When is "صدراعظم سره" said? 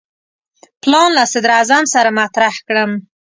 1.33-2.09